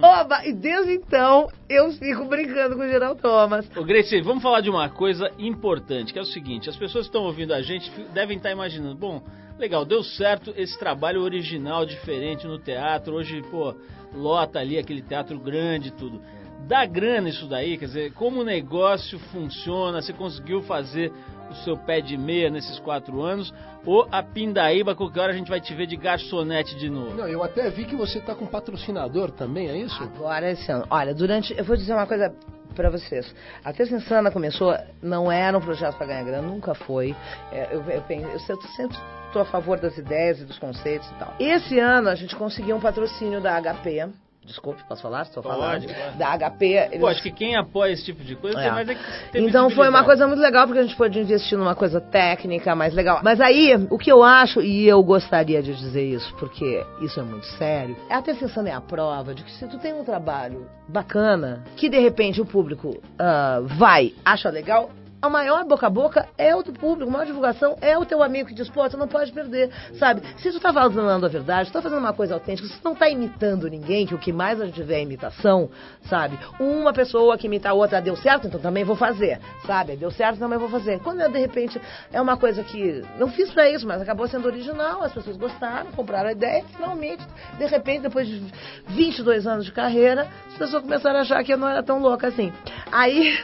[0.00, 0.46] Oba!
[0.46, 3.68] E desde então eu fico brincando com o Geraldo Thomas.
[3.76, 7.08] Ô Grace, vamos falar de uma coisa importante, que é o seguinte, as pessoas que
[7.08, 9.20] estão ouvindo a gente devem estar imaginando, bom,
[9.58, 13.14] legal, deu certo esse trabalho original, diferente no teatro.
[13.14, 13.74] Hoje, pô,
[14.12, 16.20] lota ali aquele teatro grande e tudo.
[16.66, 21.12] Dá grana isso daí, quer dizer, como o negócio funciona, você conseguiu fazer
[21.50, 23.52] o seu pé de meia nesses quatro anos,
[23.84, 27.14] ou a Pindaíba, qualquer hora a gente vai te ver de garçonete de novo.
[27.14, 30.02] Não, eu até vi que você está com patrocinador também, é isso?
[30.02, 30.86] Agora esse ano.
[30.88, 31.54] Olha, durante.
[31.56, 32.34] Eu vou dizer uma coisa
[32.74, 33.34] para vocês.
[33.62, 37.14] A Terça Insana começou, não era um projeto para ganhar grana, nunca foi.
[37.52, 38.96] É, eu, eu, eu, eu sempre
[39.34, 41.34] estou a favor das ideias e dos conceitos e tal.
[41.40, 44.08] Esse ano a gente conseguiu um patrocínio da HP
[44.46, 45.22] Desculpe, posso falar?
[45.22, 45.86] Estou falando.
[45.86, 46.66] Pode, Da HP.
[46.66, 47.00] Eles...
[47.00, 48.70] Pô, acho que quem apoia esse tipo de coisa é.
[48.70, 51.74] mais é que Então foi uma coisa muito legal, porque a gente pôde investir numa
[51.74, 53.20] coisa técnica mais legal.
[53.24, 57.22] Mas aí, o que eu acho, e eu gostaria de dizer isso, porque isso é
[57.22, 60.68] muito sério, é a terceira é a prova de que se tu tem um trabalho
[60.86, 64.90] bacana, que de repente o público uh, vai, acha legal,
[65.24, 68.22] a maior boca a boca é o do público, a maior divulgação é o teu
[68.22, 70.22] amigo que diz, pô, você não pode perder, sabe?
[70.36, 72.94] Se tu tá falando a verdade, tu tá fazendo uma coisa autêntica, se tu não
[72.94, 75.70] tá imitando ninguém, que o que mais a gente vê é imitação,
[76.10, 76.38] sabe?
[76.60, 79.96] Uma pessoa que imita a outra deu certo, então também vou fazer, sabe?
[79.96, 81.00] Deu certo, também vou fazer.
[81.00, 81.80] Quando de repente
[82.12, 85.90] é uma coisa que não fiz pra isso, mas acabou sendo original, as pessoas gostaram,
[85.92, 87.24] compraram a ideia, finalmente,
[87.56, 88.42] de repente, depois de
[88.88, 92.28] 22 anos de carreira, as pessoas começaram a achar que eu não era tão louca
[92.28, 92.52] assim.
[92.92, 93.38] Aí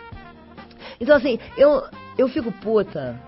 [1.01, 1.83] então, assim, eu,
[2.19, 3.19] eu fico puta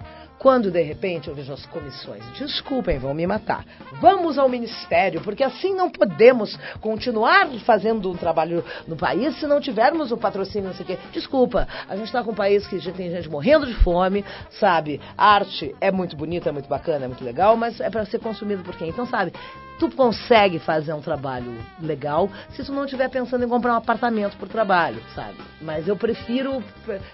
[0.43, 3.65] quando de repente eu vejo as comissões, desculpem, vão me matar.
[4.01, 9.61] Vamos ao ministério, porque assim não podemos continuar fazendo um trabalho no país se não
[9.61, 10.99] tivermos o patrocínio, não sei o quê.
[11.13, 14.25] Desculpa, a gente está com um país que tem gente morrendo de fome,
[14.59, 15.01] sabe?
[15.17, 18.19] A arte é muito bonita, é muito bacana, é muito legal, mas é para ser
[18.19, 18.89] consumido por quem?
[18.89, 19.33] Então, sabe?
[19.89, 24.37] Tu consegue fazer um trabalho legal se tu não estiver pensando em comprar um apartamento
[24.37, 25.37] por trabalho, sabe?
[25.61, 26.63] Mas eu prefiro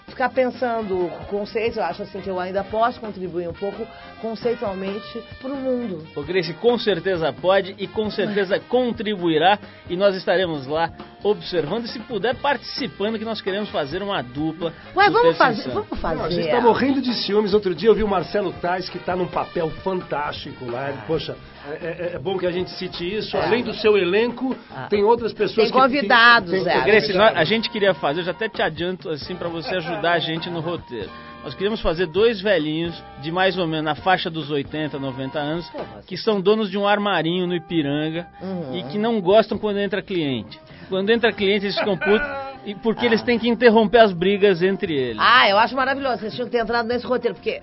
[0.06, 3.86] ficar pensando conceitos, eu acho assim que eu ainda posso contribuir um pouco
[4.20, 6.06] conceitualmente para o mundo.
[6.14, 10.90] O Grace com certeza pode e com certeza contribuirá e nós estaremos lá
[11.22, 14.72] observando e se puder participando que nós queremos fazer uma dupla.
[14.94, 16.16] Ué, vamos fazer, vamos fazer.
[16.16, 17.54] Não, a gente tá morrendo de ciúmes.
[17.54, 20.90] Outro dia eu vi o Marcelo Tais que tá num papel fantástico lá.
[20.90, 21.36] Ele, poxa,
[21.70, 23.36] é, é, é, bom que a gente cite isso.
[23.36, 23.44] É.
[23.44, 24.86] Além do seu elenco, ah.
[24.88, 26.64] tem outras pessoas tem convidados, que...
[26.64, 27.40] Tem convidados, é.
[27.40, 30.48] A gente queria fazer, eu já até te adianto assim para você ajudar a gente
[30.48, 31.10] no roteiro.
[31.44, 35.72] Nós queríamos fazer dois velhinhos de mais ou menos na faixa dos 80, 90 anos,
[36.06, 38.76] que são donos de um armarinho no Ipiranga uhum.
[38.76, 40.58] e que não gostam quando entra cliente.
[40.88, 42.26] Quando entra cliente, eles ficam putos
[42.64, 43.08] e porque ah.
[43.08, 45.18] eles têm que interromper as brigas entre eles.
[45.20, 46.18] Ah, eu acho maravilhoso.
[46.18, 47.60] Vocês tinham que ter entrado nesse roteiro, porque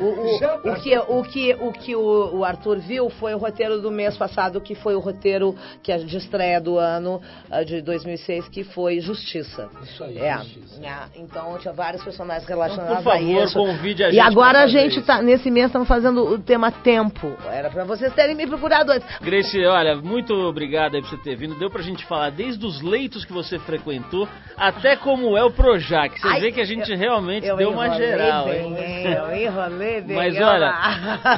[0.00, 3.80] o, o, o, o que, o, que, o, que o, Arthur viu foi o roteiro
[3.80, 7.20] do mês passado, que foi o roteiro que a, de estreia do ano
[7.50, 9.68] uh, de 2006, que foi Justiça.
[9.82, 10.38] Isso aí, é.
[10.38, 10.84] Justiça.
[10.84, 11.20] É.
[11.20, 13.58] Então tinha vários personagens relacionados então, por favor, a isso.
[13.58, 14.16] convide a gente.
[14.16, 17.36] E agora a gente tá, nesse mês, estamos fazendo o tema tempo.
[17.50, 19.06] Era para vocês terem me procurado antes.
[19.20, 21.54] Grace, olha, muito obrigado aí por você ter vindo.
[21.58, 26.18] Deu pra gente falar desde os leitos que você frequentou até como é o Projac.
[26.18, 28.46] Você Ai, vê que a gente eu, realmente eu deu uma geral.
[28.46, 29.12] Bem, hein?
[29.12, 30.16] Eu enrolei bem.
[30.16, 30.72] Mas olha,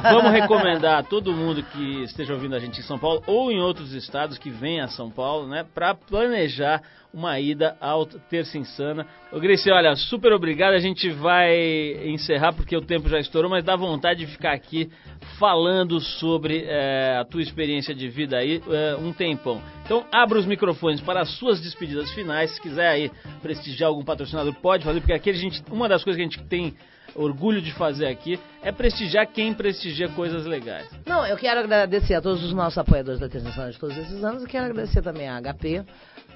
[0.11, 3.59] vamos recomendar a todo mundo que esteja ouvindo a gente em São Paulo ou em
[3.59, 6.81] outros estados que venha a São Paulo, né, para planejar
[7.13, 9.05] uma ida ao Terça Insana.
[9.31, 10.73] Ô Gracie, olha, super obrigado.
[10.73, 14.89] A gente vai encerrar porque o tempo já estourou, mas dá vontade de ficar aqui
[15.39, 19.61] falando sobre é, a tua experiência de vida aí é, um tempão.
[19.85, 22.51] Então, abra os microfones para as suas despedidas finais.
[22.51, 26.17] Se quiser aí prestigiar algum patrocinador, pode fazer, porque aqui a gente, uma das coisas
[26.17, 26.75] que a gente tem
[27.15, 30.87] orgulho de fazer aqui é prestigiar quem prestigia coisas legais.
[31.05, 34.43] Não, eu quero agradecer a todos os nossos apoiadores da Terça de todos esses anos
[34.43, 35.83] e quero agradecer também a HP,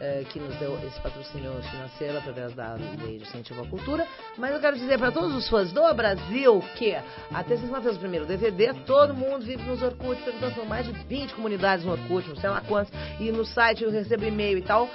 [0.04, 4.06] eh, que nos deu esse patrocínio financeiro através da Lei de Incentivo à Cultura.
[4.38, 6.93] Mas eu quero dizer para todos os fãs do Brasil que
[7.34, 10.91] até sexta fez o primeiro DVD, todo mundo vive nos Orkut, perguntando, são mais de
[10.91, 14.62] 20 comunidades no Orkut, não sei lá quantos, e no site eu recebo e-mail e
[14.62, 14.89] tal, uh,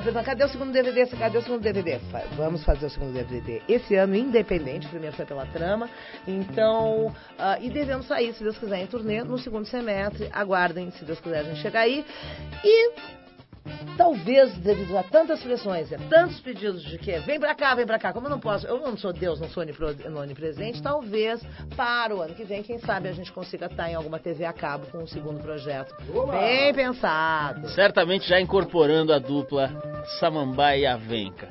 [0.00, 1.06] perguntando, cadê o segundo DVD?
[1.06, 1.98] Cadê o segundo DVD?
[2.36, 5.90] Vamos fazer o segundo DVD esse ano, independente, o primeiro foi pela trama,
[6.24, 11.04] então, uh, e devemos sair, se Deus quiser, em turnê no segundo semestre, aguardem, se
[11.04, 12.06] Deus quiser, a gente chegar aí,
[12.64, 13.21] e
[13.96, 17.98] Talvez devido a tantas pressões, a tantos pedidos de que vem pra cá, vem pra
[17.98, 21.40] cá, como eu não posso, eu não sou Deus, não sou onipresente, talvez
[21.76, 24.52] para o ano que vem, quem sabe a gente consiga estar em alguma TV a
[24.52, 25.94] cabo com um segundo projeto.
[26.30, 27.68] Bem pensado.
[27.70, 29.70] Certamente já incorporando a dupla
[30.18, 31.48] Samambaia e Avenca.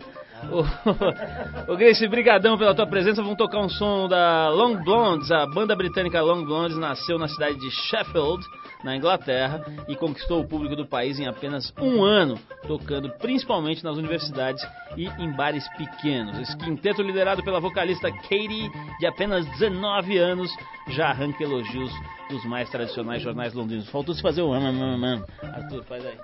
[1.68, 3.22] Ô, Grace, brigadão pela tua presença.
[3.22, 5.30] Vamos tocar um som da Long Blondes.
[5.32, 8.44] A banda britânica Long Blondes nasceu na cidade de Sheffield
[8.84, 13.98] na Inglaterra e conquistou o público do país em apenas um ano, tocando principalmente nas
[13.98, 14.64] universidades
[14.98, 16.38] e em bares pequenos.
[16.40, 18.70] Esse quinteto, liderado pela vocalista Katie,
[19.00, 20.52] de apenas 19 anos,
[20.90, 21.92] já arranca elogios
[22.30, 23.90] dos mais tradicionais jornais londrinos.
[23.90, 26.18] Faltou se fazer o am, Arthur, faz aí.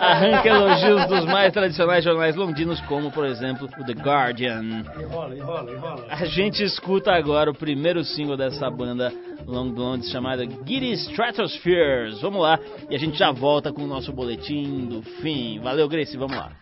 [0.00, 4.84] Arranca elogios dos mais tradicionais jornais londrinos, como, por exemplo, o The Guardian.
[5.00, 6.06] Enrola, enrola, enrola.
[6.08, 9.12] A gente escuta agora o primeiro single dessa banda
[9.46, 12.20] Long Blondes chamada Giddy Stratospheres.
[12.20, 12.58] Vamos lá
[12.90, 15.58] e a gente já volta com o nosso boletim do fim.
[15.60, 16.52] Valeu, Grace, vamos lá.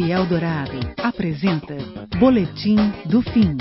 [0.00, 1.76] Trip Eldorado apresenta
[2.18, 3.56] Boletim do Fim.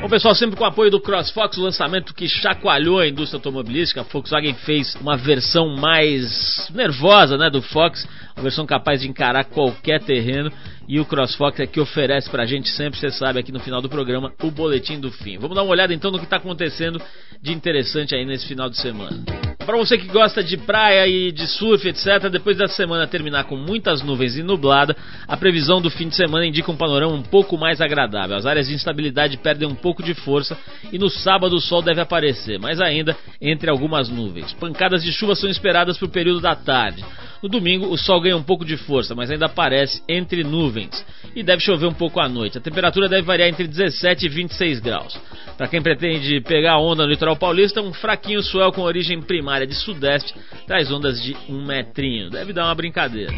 [0.00, 4.00] Bom, pessoal, sempre com o apoio do CrossFox, o lançamento que chacoalhou a indústria automobilística.
[4.00, 8.06] A Volkswagen fez uma versão mais nervosa né, do Fox,
[8.36, 10.52] uma versão capaz de encarar qualquer terreno.
[10.86, 13.88] E o CrossFox é que oferece pra gente sempre, você sabe, aqui no final do
[13.88, 15.36] programa, o boletim do fim.
[15.36, 17.02] Vamos dar uma olhada então no que está acontecendo
[17.42, 19.24] de interessante aí nesse final de semana.
[19.68, 23.54] Para você que gosta de praia e de surf, etc., depois da semana terminar com
[23.54, 24.96] muitas nuvens e nublada,
[25.26, 28.34] a previsão do fim de semana indica um panorama um pouco mais agradável.
[28.34, 30.56] As áreas de instabilidade perdem um pouco de força
[30.90, 34.54] e no sábado o sol deve aparecer, mas ainda entre algumas nuvens.
[34.54, 37.04] Pancadas de chuva são esperadas para o período da tarde.
[37.42, 41.04] No domingo, o sol ganha um pouco de força, mas ainda aparece entre nuvens.
[41.38, 42.58] E deve chover um pouco à noite.
[42.58, 45.16] A temperatura deve variar entre 17 e 26 graus.
[45.56, 49.74] Para quem pretende pegar onda no litoral paulista, um fraquinho swell com origem primária de
[49.74, 50.34] sudeste
[50.66, 52.28] traz ondas de um metrinho.
[52.28, 53.32] Deve dar uma brincadeira.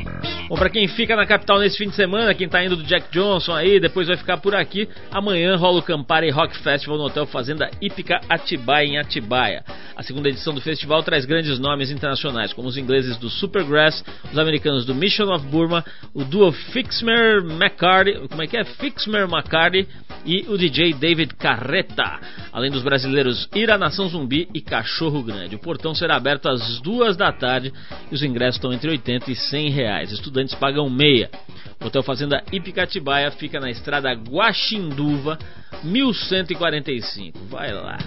[0.49, 3.13] Bom, para quem fica na capital nesse fim de semana, quem tá indo do Jack
[3.13, 4.89] Johnson aí, depois vai ficar por aqui.
[5.11, 9.63] Amanhã rola o Campari Rock Festival no Hotel Fazenda Ípica Atibaia, em Atibaia.
[9.95, 14.39] A segunda edição do festival traz grandes nomes internacionais, como os ingleses do Supergrass os
[14.39, 15.85] americanos do Mission of Burma,
[16.15, 18.65] o duo Fixmer McCarthy McCarty, como é que é?
[18.65, 19.87] Fixmer McCarty
[20.25, 22.21] e o DJ David Carreta,
[22.53, 25.57] além dos brasileiros Ira Nação Zumbi e Cachorro Grande.
[25.57, 27.73] O portão será aberto às duas da tarde
[28.11, 30.13] e os ingressos estão entre 80 e 100 reais.
[30.13, 31.31] Estudantes pagam meia.
[31.81, 35.39] O Hotel Fazenda Ipicatibaia fica na estrada Guaxinduva,
[35.83, 37.39] 1145.
[37.47, 37.99] Vai lá.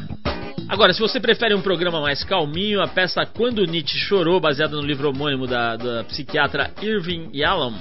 [0.70, 4.82] Agora, se você prefere um programa mais calminho, a peça Quando Nietzsche Chorou, baseada no
[4.82, 7.74] livro homônimo da, da psiquiatra Irving Yalom,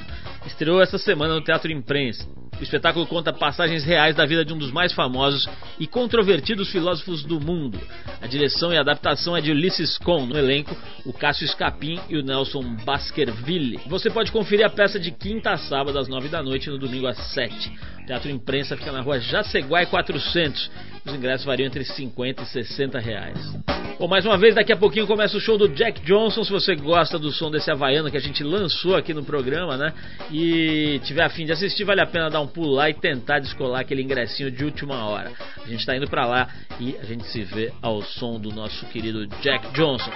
[0.46, 2.28] estreou essa semana no Teatro Imprensa.
[2.62, 5.48] O espetáculo conta passagens reais da vida de um dos mais famosos
[5.80, 7.76] e controvertidos filósofos do mundo.
[8.20, 12.16] A direção e a adaptação é de Ulysses Kohn, no elenco, o Cássio Scapim e
[12.16, 13.80] o Nelson Baskerville.
[13.88, 16.78] Você pode conferir a peça de quinta a sábado às nove da noite e no
[16.78, 17.68] domingo às sete.
[18.00, 20.70] O Teatro Imprensa fica na rua Jaceguai 400.
[21.04, 23.72] Os ingressos variam entre 50 e 60 reais.
[23.98, 26.42] Bom, mais uma vez, daqui a pouquinho começa o show do Jack Johnson.
[26.42, 29.92] Se você gosta do som desse Havaiano que a gente lançou aqui no programa, né?
[30.30, 33.80] E tiver afim de assistir, vale a pena dar um pulo lá e tentar descolar
[33.80, 35.32] aquele ingressinho de última hora.
[35.56, 36.48] A gente está indo para lá
[36.78, 40.10] e a gente se vê ao som do nosso querido Jack Johnson.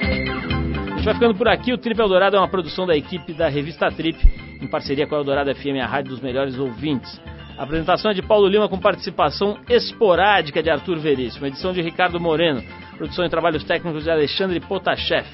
[0.00, 1.72] A gente vai ficando por aqui.
[1.72, 4.18] O Trip Eldorado é uma produção da equipe da revista Trip,
[4.60, 7.20] em parceria com a Eldorado FM, a rádio dos melhores ouvintes.
[7.56, 12.18] A apresentação é de Paulo Lima com participação esporádica de Arthur Veríssimo, edição de Ricardo
[12.18, 12.62] Moreno,
[12.96, 15.26] produção e trabalhos técnicos de Alexandre Potashev.